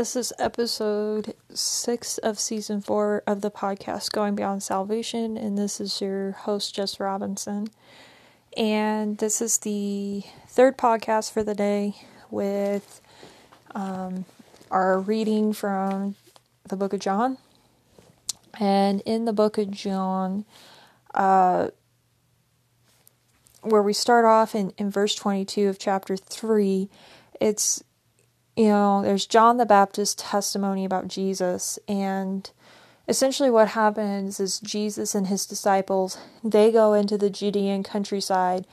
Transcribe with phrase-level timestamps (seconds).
[0.00, 5.78] This is episode six of season four of the podcast Going Beyond Salvation, and this
[5.78, 7.68] is your host, Jess Robinson.
[8.56, 11.96] And this is the third podcast for the day
[12.30, 13.02] with
[13.74, 14.24] um,
[14.70, 16.14] our reading from
[16.66, 17.36] the book of John.
[18.58, 20.46] And in the book of John,
[21.12, 21.68] uh,
[23.60, 26.88] where we start off in, in verse 22 of chapter 3,
[27.38, 27.84] it's
[28.60, 32.50] you know, there's John the Baptist's testimony about Jesus and
[33.08, 38.66] essentially what happens is Jesus and his disciples, they go into the Judean countryside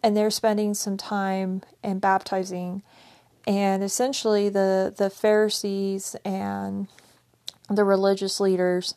[0.00, 2.82] and they're spending some time and baptizing.
[3.44, 6.86] And essentially the the Pharisees and
[7.68, 8.94] the religious leaders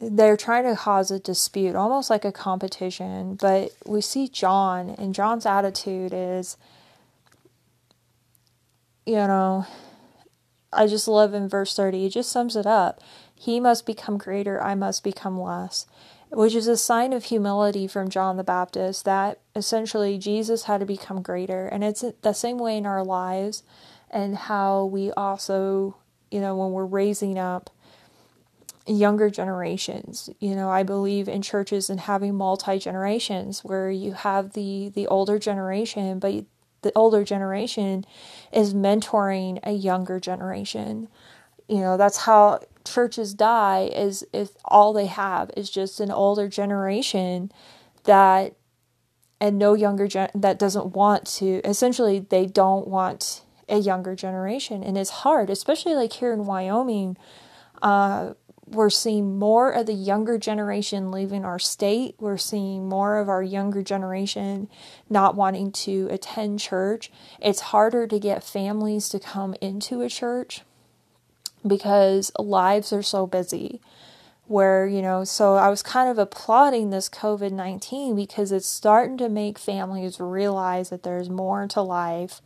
[0.00, 3.36] they're trying to cause a dispute almost like a competition.
[3.36, 6.56] But we see John and John's attitude is
[9.06, 9.66] you know,
[10.72, 13.00] I just love in verse 30, it just sums it up.
[13.34, 15.86] He must become greater, I must become less,
[16.30, 20.86] which is a sign of humility from John the Baptist that essentially Jesus had to
[20.86, 21.66] become greater.
[21.66, 23.62] And it's the same way in our lives
[24.10, 25.96] and how we also,
[26.30, 27.70] you know, when we're raising up
[28.86, 30.28] younger generations.
[30.40, 35.06] You know, I believe in churches and having multi generations where you have the the
[35.06, 36.44] older generation, but
[36.82, 38.04] the older generation
[38.52, 41.08] is mentoring a younger generation.
[41.68, 46.48] You know, that's how churches die is if all they have is just an older
[46.48, 47.50] generation
[48.04, 48.54] that
[49.40, 54.82] and no younger gen that doesn't want to essentially they don't want a younger generation
[54.82, 57.16] and it's hard especially like here in Wyoming
[57.82, 58.34] uh,
[58.72, 62.14] we're seeing more of the younger generation leaving our state.
[62.18, 64.68] We're seeing more of our younger generation
[65.10, 67.10] not wanting to attend church.
[67.40, 70.62] It's harder to get families to come into a church
[71.66, 73.80] because lives are so busy.
[74.48, 79.16] Where, you know, so I was kind of applauding this COVID 19 because it's starting
[79.18, 82.42] to make families realize that there's more to life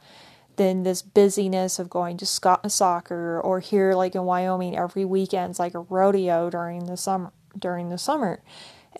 [0.56, 5.74] than this busyness of going to soccer or here like in Wyoming every weekend's like
[5.74, 8.42] a rodeo during the summer during the summer.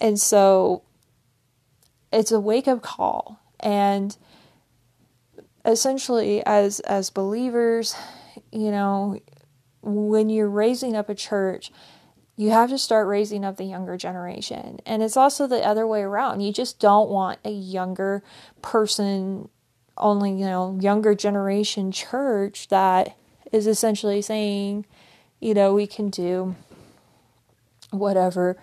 [0.01, 0.83] And so
[2.13, 4.17] it's a wake up call and
[5.65, 7.95] essentially as as believers,
[8.53, 9.19] you know,
[9.83, 11.73] when you're raising up a church,
[12.37, 14.79] you have to start raising up the younger generation.
[14.85, 16.41] And it's also the other way around.
[16.41, 18.23] You just don't want a younger
[18.63, 19.49] person
[19.99, 23.17] only, you know, younger generation church that
[23.53, 24.87] is essentially saying,
[25.41, 26.55] you know, we can do
[27.91, 28.57] whatever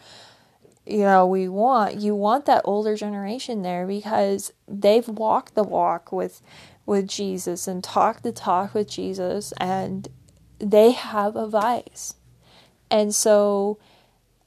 [0.86, 1.96] you know we want.
[1.96, 6.42] You want that older generation there because they've walked the walk with
[6.86, 10.10] with Jesus and talked the talk with Jesus and
[10.60, 12.16] they have a vice.
[12.92, 13.78] And so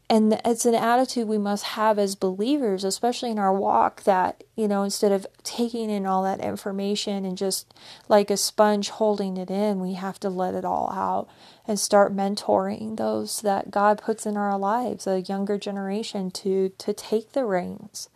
[0.09, 4.69] and it's an attitude we must have as believers especially in our walk that you
[4.69, 7.75] know instead of taking in all that information and just
[8.09, 11.28] like a sponge holding it in we have to let it all out
[11.66, 16.93] and start mentoring those that god puts in our lives a younger generation to to
[16.93, 18.09] take the reins.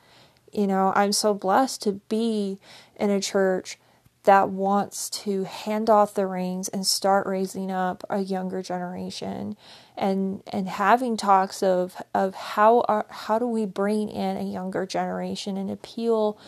[0.53, 2.59] You know i'm so blessed to be
[2.97, 3.79] in a church
[4.25, 9.57] that wants to hand off the reins and start raising up a younger generation
[9.97, 14.85] and and having talks of of how are, how do we bring in a younger
[14.85, 16.39] generation and appeal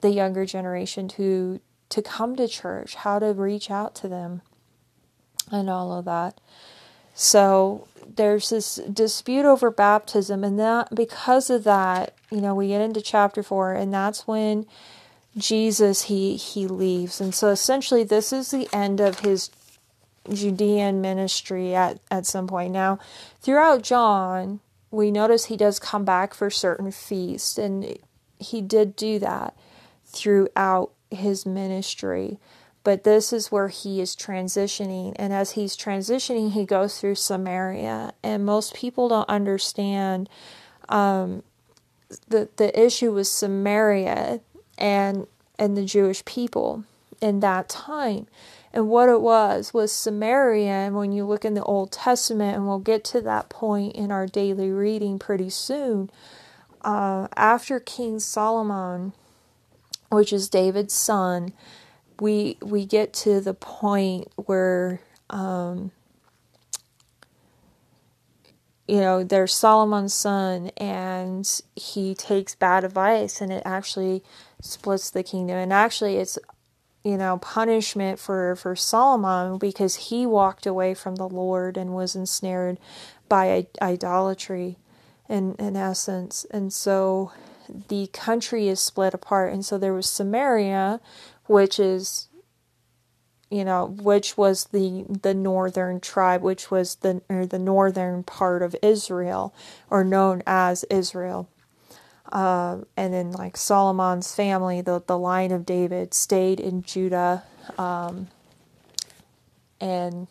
[0.00, 4.40] the younger generation to to come to church how to reach out to them
[5.50, 6.40] and all of that.
[7.14, 12.80] So there's this dispute over baptism and that because of that you know we get
[12.80, 14.66] into chapter 4 and that's when
[15.38, 17.20] Jesus he he leaves.
[17.20, 19.50] And so essentially this is the end of his
[20.32, 22.72] Judean ministry at, at some point.
[22.72, 22.98] Now,
[23.40, 27.98] throughout John, we notice he does come back for certain feasts, and
[28.38, 29.56] he did do that
[30.06, 32.38] throughout his ministry.
[32.84, 38.14] But this is where he is transitioning, and as he's transitioning, he goes through Samaria,
[38.22, 40.28] and most people don't understand
[40.88, 41.42] um,
[42.28, 44.40] the the issue with Samaria
[44.78, 45.26] and
[45.58, 46.84] and the Jewish people
[47.20, 48.26] in that time.
[48.72, 52.78] And what it was was Samaria, when you look in the Old Testament, and we'll
[52.78, 56.10] get to that point in our daily reading pretty soon,
[56.82, 59.14] uh, after King Solomon,
[60.10, 61.52] which is David's son,
[62.20, 65.90] we we get to the point where um,
[68.88, 74.22] you know, there's Solomon's son, and he takes bad advice, and it actually
[74.60, 75.56] splits the kingdom.
[75.56, 76.38] And actually, it's,
[77.04, 82.16] you know, punishment for, for Solomon because he walked away from the Lord and was
[82.16, 82.78] ensnared
[83.28, 84.76] by idolatry
[85.28, 86.46] in, in essence.
[86.50, 87.32] And so
[87.88, 89.52] the country is split apart.
[89.52, 91.00] And so there was Samaria,
[91.46, 92.28] which is,
[93.50, 98.62] you know, which was the the northern tribe, which was the or the northern part
[98.62, 99.54] of Israel,
[99.88, 101.48] or known as Israel.
[102.30, 107.44] Uh, and then like Solomon's family, the the line of David stayed in Judah,
[107.78, 108.28] um,
[109.80, 110.28] and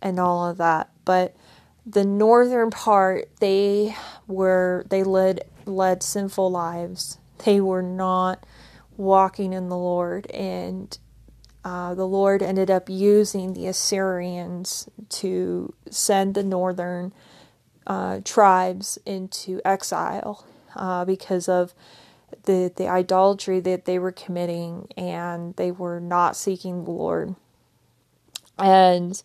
[0.00, 0.90] and all of that.
[1.04, 1.36] But
[1.84, 3.94] the northern part, they
[4.26, 7.18] were they led led sinful lives.
[7.44, 8.46] They were not
[8.96, 10.96] walking in the Lord, and
[11.64, 17.12] uh, the Lord ended up using the Assyrians to send the northern
[17.86, 20.46] uh, tribes into exile
[20.76, 21.74] uh, because of
[22.44, 27.34] the the idolatry that they were committing, and they were not seeking the Lord.
[28.58, 29.22] And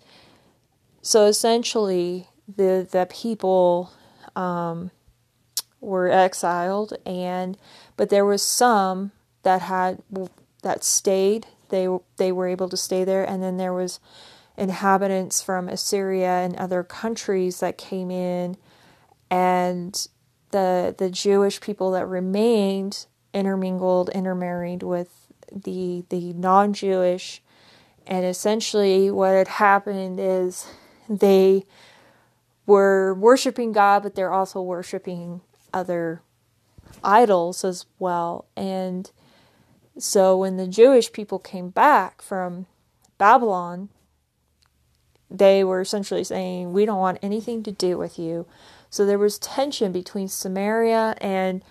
[1.02, 3.92] so essentially, the the people
[4.36, 4.92] um,
[5.82, 7.58] were exiled, and
[7.98, 9.12] but there was some
[9.44, 10.02] that had
[10.64, 11.48] that stayed.
[11.70, 11.88] They
[12.18, 14.00] they were able to stay there, and then there was
[14.58, 18.58] inhabitants from Assyria and other countries that came in,
[19.30, 20.08] and
[20.52, 27.42] the the Jewish people that remained intermingled, intermarried with the the non-Jewish,
[28.08, 30.68] and essentially what had happened is
[31.08, 31.64] they
[32.66, 35.42] were worshiping God, but they're also worshiping
[35.74, 36.22] other
[37.04, 38.46] idols as well.
[38.56, 39.10] And
[39.98, 42.68] so when the Jewish people came back from
[43.18, 43.90] Babylon,
[45.30, 48.46] they were essentially saying, We don't want anything to do with you.
[48.90, 51.64] So there was tension between Samaria and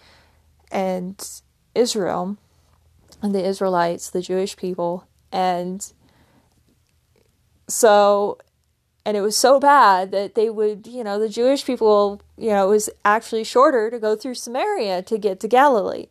[0.70, 1.40] and
[1.74, 2.36] Israel
[3.22, 5.06] and the Israelites, the Jewish people.
[5.32, 5.92] And
[7.66, 8.38] so
[9.04, 12.66] and it was so bad that they would, you know, the Jewish people, you know,
[12.66, 16.08] it was actually shorter to go through Samaria to get to Galilee.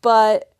[0.00, 0.50] But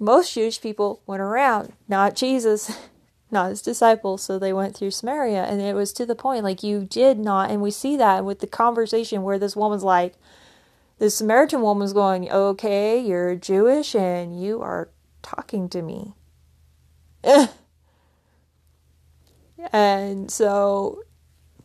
[0.00, 2.76] most Jewish people went around, not Jesus,
[3.32, 5.44] not his disciples, so they went through Samaria.
[5.44, 8.40] And it was to the point, like, you did not, and we see that with
[8.40, 10.14] the conversation where this woman's like,
[10.98, 14.90] the Samaritan woman's going, okay, you're Jewish and you are
[15.22, 16.14] talking to me.
[19.70, 21.04] And so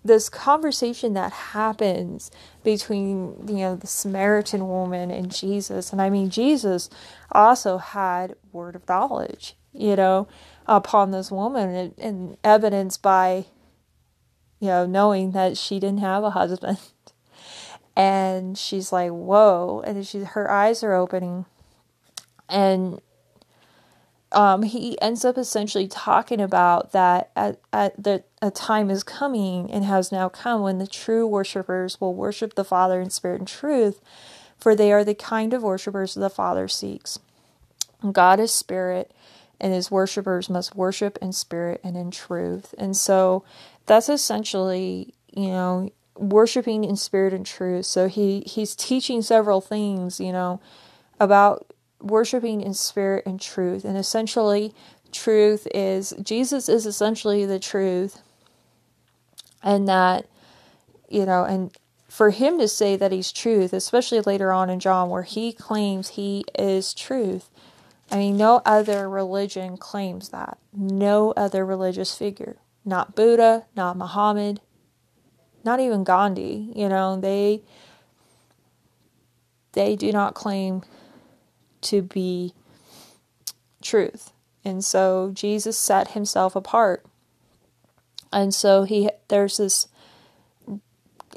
[0.03, 2.31] this conversation that happens
[2.67, 5.93] between you know the Samaritan woman and Jesus.
[5.93, 6.89] And I mean Jesus
[7.31, 10.27] also had word of knowledge you know
[10.65, 13.45] upon this woman and, and evidenced by
[14.59, 16.77] you know knowing that she didn't have a husband.
[17.95, 19.81] And she's like whoa.
[19.83, 21.45] And she her eyes are opening.
[22.47, 23.01] And
[24.31, 29.71] um, he ends up essentially talking about that at, at the a time is coming
[29.71, 33.47] and has now come when the true worshippers will worship the Father in spirit and
[33.47, 34.01] truth,
[34.59, 37.19] for they are the kind of worshippers the Father seeks.
[38.11, 39.11] God is spirit,
[39.59, 42.75] and his worshippers must worship in spirit and in truth.
[42.77, 43.43] And so
[43.85, 47.85] that's essentially, you know, worshiping in spirit and truth.
[47.85, 50.59] So he he's teaching several things, you know,
[51.19, 53.83] about worshiping in spirit and truth.
[53.85, 54.73] And essentially,
[55.11, 58.21] truth is Jesus is essentially the truth.
[59.63, 60.27] And that,
[61.09, 61.71] you know, and
[62.07, 66.09] for him to say that he's truth, especially later on in John, where he claims
[66.09, 67.49] he is truth,
[68.09, 70.57] I mean, no other religion claims that.
[70.73, 72.57] No other religious figure.
[72.85, 74.61] Not Buddha, not Muhammad,
[75.65, 76.71] not even Gandhi.
[76.73, 77.61] You know, they
[79.73, 80.83] they do not claim
[81.81, 82.53] to be
[83.81, 84.31] truth.
[84.63, 87.05] And so Jesus set himself apart.
[88.33, 89.87] And so he there's this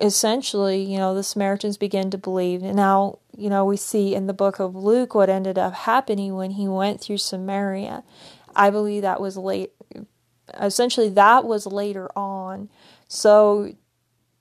[0.01, 2.63] essentially, you know, the Samaritans begin to believe.
[2.63, 6.35] And now, you know, we see in the book of Luke what ended up happening
[6.35, 8.03] when he went through Samaria.
[8.57, 9.73] I believe that was late
[10.59, 12.69] essentially that was later on.
[13.09, 13.73] So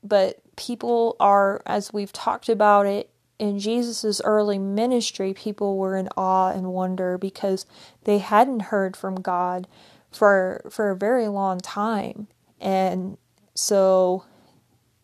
[0.03, 6.09] but people are as we've talked about it in Jesus' early ministry, people were in
[6.17, 7.65] awe and wonder because
[8.03, 9.67] they hadn't heard from God
[10.11, 12.27] for for a very long time.
[12.59, 13.17] And
[13.55, 14.25] so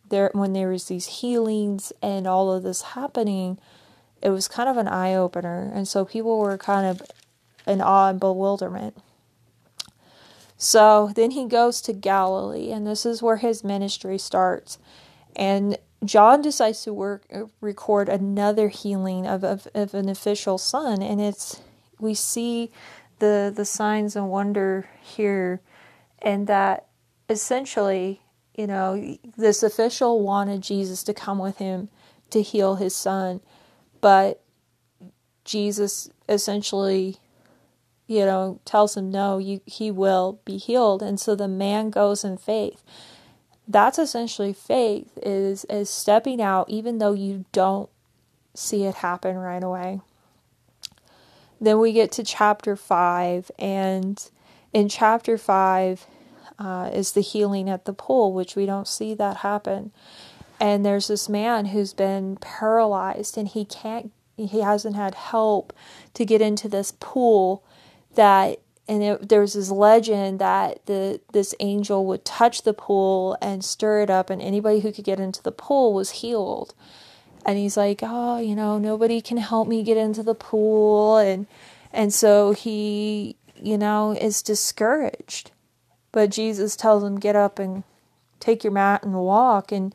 [0.10, 3.58] there when there was these healings and all of this happening,
[4.22, 5.72] it was kind of an eye opener.
[5.74, 7.02] And so people were kind of
[7.66, 8.98] in awe and bewilderment.
[10.58, 14.78] So then he goes to Galilee, and this is where his ministry starts.
[15.36, 15.78] And
[16.08, 21.22] John decides to work uh, record another healing of, of, of an official son, and
[21.22, 21.62] it's
[22.00, 22.72] we see
[23.20, 25.62] the the signs and wonder here
[26.22, 26.88] and that
[27.30, 28.22] essentially
[28.56, 31.90] you know this official wanted Jesus to come with him
[32.30, 33.40] to heal his son
[34.02, 34.44] but
[35.46, 37.18] Jesus essentially
[38.08, 41.02] you know tells him no you he will be healed.
[41.02, 42.84] And so the man goes in faith
[43.68, 47.90] that's essentially faith is is stepping out even though you don't
[48.54, 50.00] see it happen right away
[51.60, 54.30] then we get to chapter 5, and
[54.74, 56.06] in chapter 5
[56.60, 59.92] uh, is the healing at the pool, which we don't see that happen.
[60.60, 65.74] And there's this man who's been paralyzed, and he can't, he hasn't had help
[66.14, 67.64] to get into this pool
[68.16, 73.66] that and it, there's this legend that the this angel would touch the pool and
[73.66, 76.74] stir it up and anybody who could get into the pool was healed
[77.46, 81.46] and he's like, "Oh, you know, nobody can help me get into the pool." And
[81.94, 85.52] and so he, you know, is discouraged.
[86.12, 87.84] But Jesus tells him, "Get up and
[88.40, 89.94] take your mat and walk." And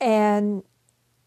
[0.00, 0.62] and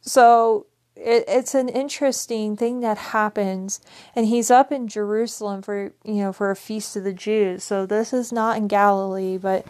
[0.02, 0.68] so
[1.04, 3.82] it, it's an interesting thing that happens.
[4.16, 7.64] And he's up in jerusalem for you know for a feast of the jews.
[7.64, 9.66] So this is not in galilee but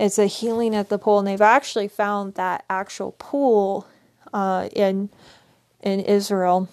[0.00, 3.86] it's a healing at the pool, and they've actually found that actual pool
[4.32, 5.10] uh, in
[5.82, 6.70] in Israel,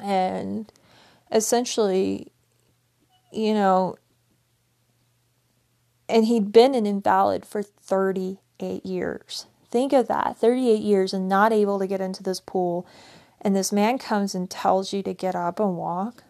[0.00, 0.72] and
[1.32, 2.30] essentially,
[3.32, 3.96] you know,
[6.08, 9.46] and he'd been an invalid for 38 years.
[9.70, 12.86] Think of that 38 years and not able to get into this pool.
[13.40, 16.24] And this man comes and tells you to get up and walk.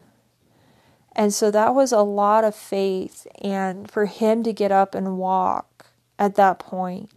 [1.15, 3.27] And so that was a lot of faith.
[3.43, 5.79] And for him to get up and walk
[6.19, 7.11] at that point.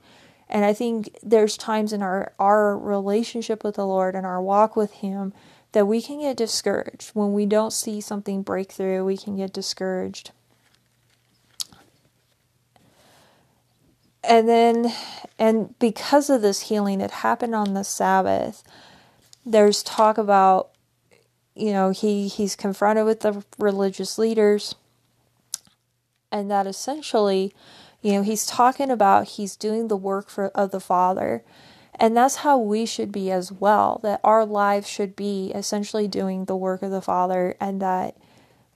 [0.49, 4.75] and I think there's times in our, our relationship with the Lord and our walk
[4.75, 5.33] with Him
[5.71, 7.11] that we can get discouraged.
[7.11, 10.31] When we don't see something break through, we can get discouraged.
[14.23, 14.93] And then,
[15.39, 18.63] and because of this healing, it happened on the Sabbath.
[19.45, 20.71] There's talk about
[21.55, 24.75] you know, he, he's confronted with the religious leaders,
[26.31, 27.53] and that essentially,
[28.01, 31.43] you know, he's talking about he's doing the work for, of the Father.
[31.95, 36.45] And that's how we should be as well, that our lives should be essentially doing
[36.45, 38.15] the work of the Father, and that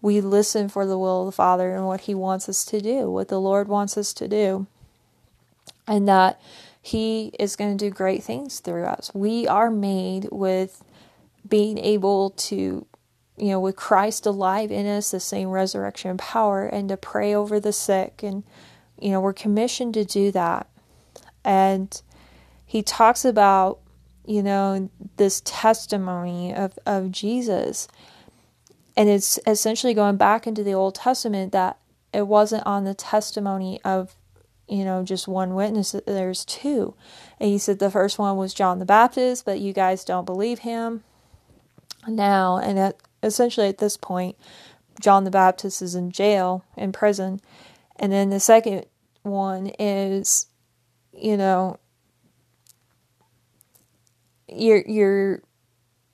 [0.02, 3.10] we listen for the will of the Father and what He wants us to do,
[3.10, 4.68] what the Lord wants us to do,
[5.88, 6.40] and that
[6.82, 9.12] He is going to do great things through us.
[9.14, 10.84] We are made with
[11.48, 12.86] being able to,
[13.38, 17.60] you know, with Christ alive in us, the same resurrection power, and to pray over
[17.60, 18.22] the sick.
[18.24, 18.44] And,
[19.00, 20.68] you know, we're commissioned to do that.
[21.44, 22.02] And
[22.66, 23.80] he talks about,
[24.26, 27.88] you know, this testimony of, of Jesus.
[28.98, 31.78] And it's essentially going back into the Old Testament that
[32.14, 34.15] it wasn't on the testimony of
[34.68, 35.96] you know, just one witness.
[36.06, 36.96] There's two.
[37.40, 40.60] And he said the first one was John the Baptist, but you guys don't believe
[40.60, 41.04] him
[42.08, 44.38] now, and at, essentially at this point,
[45.02, 47.42] John the Baptist is in jail, in prison.
[47.98, 48.86] And then the second
[49.24, 50.48] one is,
[51.12, 51.80] you know,
[54.48, 55.42] you're, you're,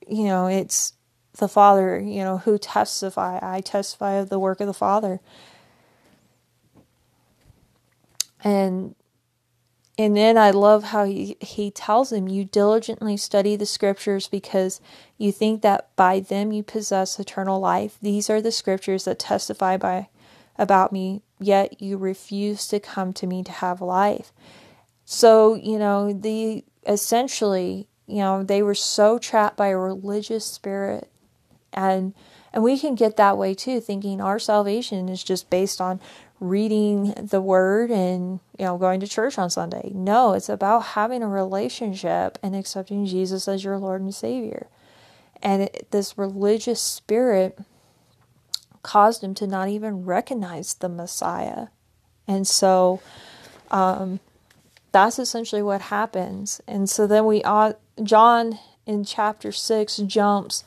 [0.07, 0.93] you know, it's
[1.37, 3.39] the Father, you know, who testify.
[3.41, 5.19] I testify of the work of the Father.
[8.43, 8.95] And
[9.97, 14.81] and then I love how he, he tells him, You diligently study the scriptures because
[15.17, 17.97] you think that by them you possess eternal life.
[18.01, 20.07] These are the scriptures that testify by
[20.57, 24.31] about me, yet you refuse to come to me to have life.
[25.05, 31.11] So, you know, the essentially, you know, they were so trapped by a religious spirit
[31.73, 32.13] and
[32.53, 36.01] and we can get that way too, thinking our salvation is just based on
[36.41, 39.91] reading the word and you know going to church on Sunday.
[39.93, 44.67] No, it's about having a relationship and accepting Jesus as your Lord and Savior.
[45.41, 47.57] And it, this religious spirit
[48.83, 51.67] caused him to not even recognize the Messiah.
[52.27, 53.01] And so
[53.69, 54.19] um,
[54.91, 56.59] that's essentially what happens.
[56.67, 58.57] And so then we uh, John
[58.87, 60.63] in chapter 6 jumps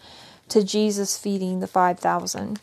[0.48, 2.60] to Jesus feeding the 5000.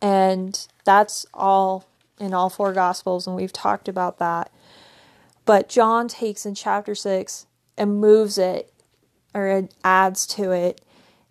[0.00, 1.86] And that's all
[2.20, 4.50] in all four Gospels, and we've talked about that.
[5.44, 8.72] But John takes in chapter 6 and moves it
[9.34, 10.80] or adds to it.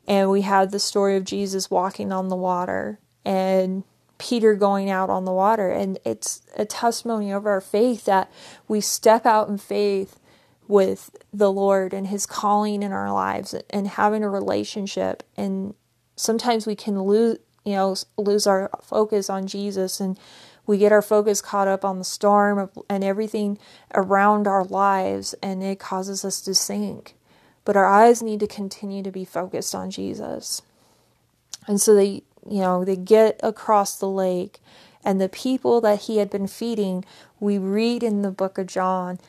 [0.07, 3.83] And we have the story of Jesus walking on the water and
[4.17, 5.69] Peter going out on the water.
[5.69, 8.31] And it's a testimony of our faith that
[8.67, 10.19] we step out in faith
[10.67, 15.23] with the Lord and His calling in our lives and having a relationship.
[15.35, 15.75] And
[16.15, 20.17] sometimes we can lose, you know, lose our focus on Jesus and
[20.65, 23.59] we get our focus caught up on the storm and everything
[23.93, 27.15] around our lives and it causes us to sink.
[27.65, 30.61] But our eyes need to continue to be focused on Jesus.
[31.67, 34.59] And so they, you know, they get across the lake
[35.03, 37.03] and the people that he had been feeding,
[37.37, 39.19] we read in the book of John,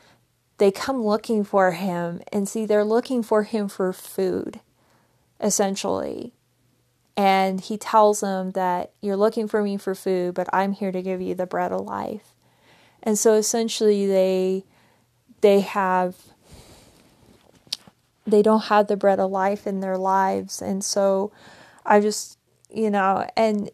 [0.59, 4.61] they come looking for him and see they're looking for him for food,
[5.41, 6.31] essentially.
[7.19, 11.01] And he tells them that you're looking for me for food, but I'm here to
[11.01, 12.33] give you the bread of life.
[13.03, 14.63] And so essentially they
[15.41, 16.15] they have
[18.25, 20.61] they don't have the bread of life in their lives.
[20.61, 21.33] And so
[21.85, 22.37] I just
[22.71, 23.69] you know, and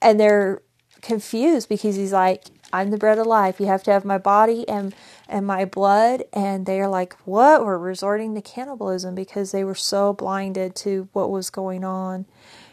[0.00, 0.62] and they're
[1.02, 3.60] confused because he's like, I'm the bread of life.
[3.60, 4.94] You have to have my body and
[5.28, 6.24] and my blood.
[6.32, 7.64] And they are like, what?
[7.64, 12.26] We're resorting to cannibalism because they were so blinded to what was going on.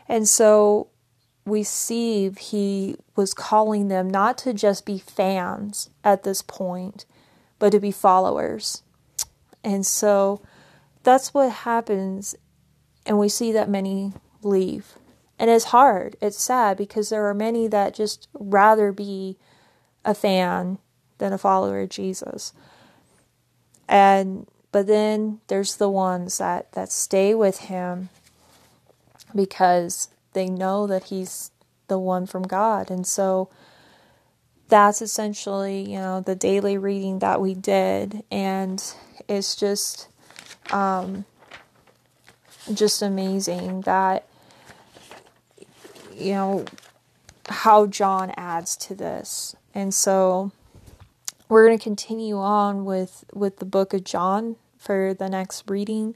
[0.07, 0.87] And so
[1.45, 7.05] we see he was calling them not to just be fans at this point,
[7.59, 8.83] but to be followers.
[9.63, 10.41] And so
[11.03, 12.35] that's what happens.
[13.05, 14.95] And we see that many leave.
[15.37, 16.15] And it's hard.
[16.21, 19.37] It's sad because there are many that just rather be
[20.05, 20.79] a fan
[21.17, 22.53] than a follower of Jesus.
[23.87, 28.09] And but then there's the ones that that stay with him
[29.33, 31.51] because they know that he's
[31.87, 32.89] the one from God.
[32.89, 33.49] And so
[34.67, 38.83] that's essentially, you know, the daily reading that we did and
[39.27, 40.07] it's just
[40.71, 41.25] um
[42.73, 44.27] just amazing that
[46.15, 46.65] you know
[47.47, 49.55] how John adds to this.
[49.73, 50.51] And so
[51.49, 56.15] we're going to continue on with with the book of John for the next reading.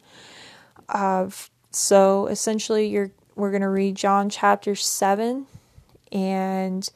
[0.89, 5.48] Of so essentially, you're we're going to read John chapter seven
[6.12, 6.89] and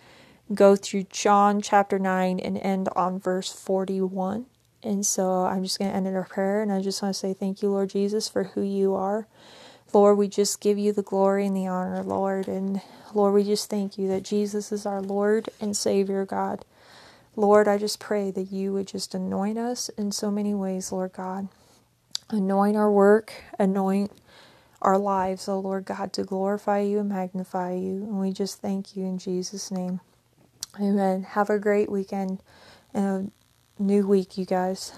[0.54, 4.48] go through John chapter nine and end on verse forty one.
[4.82, 7.20] And so I'm just going to end in a prayer, and I just want to
[7.20, 9.28] say thank you, Lord Jesus, for who you are.
[9.94, 12.48] Lord, we just give you the glory and the honor, Lord.
[12.50, 12.82] And
[13.14, 16.66] Lord, we just thank you that Jesus is our Lord and Savior, God.
[17.36, 21.14] Lord, I just pray that you would just anoint us in so many ways, Lord
[21.14, 21.48] God.
[22.30, 24.12] Anoint our work, anoint
[24.82, 28.04] our lives, oh Lord God, to glorify you and magnify you.
[28.04, 30.00] And we just thank you in Jesus' name.
[30.80, 31.24] Amen.
[31.24, 32.42] Have a great weekend
[32.94, 33.32] and
[33.80, 34.94] a new week, you guys.